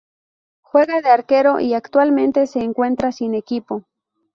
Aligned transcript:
Juega 0.63 0.99
de 1.01 1.11
arquero 1.11 1.59
y 1.59 1.75
actualmente 1.75 2.47
se 2.47 2.63
encuentra 2.63 3.11
sin 3.11 3.35
equipo. 3.35 3.83